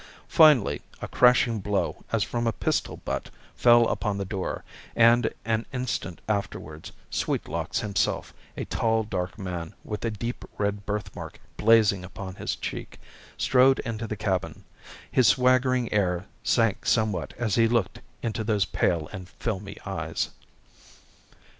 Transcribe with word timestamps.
Finally, 0.27 0.81
a 0.99 1.07
crashing 1.07 1.59
blow 1.59 2.03
as 2.11 2.23
from 2.23 2.47
a 2.47 2.51
pistol 2.51 2.97
butt 2.97 3.29
fell 3.53 3.87
upon 3.87 4.17
the 4.17 4.25
door, 4.25 4.63
and 4.95 5.31
an 5.45 5.63
instant 5.71 6.21
afterwards 6.27 6.91
Sweetlocks 7.11 7.81
himself, 7.81 8.33
a 8.57 8.65
tall, 8.65 9.03
dark 9.03 9.37
man, 9.37 9.75
with 9.83 10.03
a 10.03 10.09
deep 10.09 10.43
red 10.57 10.87
birthmark 10.87 11.39
blazing 11.55 12.03
upon 12.03 12.33
his 12.33 12.55
cheek, 12.55 12.99
strode 13.37 13.77
into 13.81 14.07
the 14.07 14.17
cabin. 14.17 14.63
His 15.11 15.27
swaggering 15.27 15.93
air 15.93 16.25
sank 16.41 16.87
somewhat 16.87 17.35
as 17.37 17.53
he 17.53 17.67
looked 17.67 18.01
into 18.23 18.43
those 18.43 18.65
pale 18.65 19.07
and 19.13 19.29
filmy 19.29 19.77
eyes. 19.85 20.29